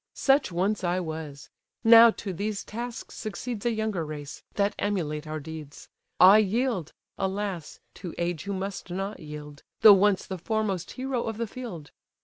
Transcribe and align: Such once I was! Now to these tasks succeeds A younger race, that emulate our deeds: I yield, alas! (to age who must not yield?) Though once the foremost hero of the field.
Such 0.15 0.51
once 0.51 0.83
I 0.83 0.99
was! 0.99 1.51
Now 1.83 2.09
to 2.09 2.33
these 2.33 2.63
tasks 2.63 3.13
succeeds 3.15 3.67
A 3.67 3.71
younger 3.71 4.03
race, 4.03 4.41
that 4.55 4.73
emulate 4.79 5.27
our 5.27 5.39
deeds: 5.39 5.89
I 6.19 6.39
yield, 6.39 6.91
alas! 7.19 7.79
(to 8.01 8.15
age 8.17 8.45
who 8.45 8.53
must 8.53 8.89
not 8.89 9.19
yield?) 9.19 9.61
Though 9.81 9.93
once 9.93 10.25
the 10.25 10.39
foremost 10.39 10.93
hero 10.93 11.25
of 11.25 11.37
the 11.37 11.45
field. 11.45 11.91